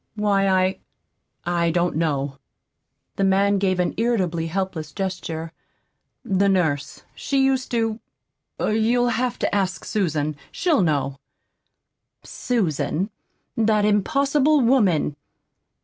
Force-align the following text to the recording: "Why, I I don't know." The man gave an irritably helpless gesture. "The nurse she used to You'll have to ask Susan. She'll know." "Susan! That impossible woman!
"Why, 0.15 0.47
I 0.47 0.79
I 1.45 1.69
don't 1.69 1.95
know." 1.95 2.39
The 3.17 3.23
man 3.23 3.59
gave 3.59 3.79
an 3.79 3.93
irritably 3.97 4.47
helpless 4.47 4.91
gesture. 4.91 5.51
"The 6.25 6.49
nurse 6.49 7.03
she 7.13 7.43
used 7.45 7.69
to 7.69 7.99
You'll 8.59 9.09
have 9.09 9.37
to 9.37 9.53
ask 9.55 9.85
Susan. 9.85 10.37
She'll 10.51 10.81
know." 10.81 11.19
"Susan! 12.23 13.11
That 13.55 13.85
impossible 13.85 14.61
woman! 14.61 15.15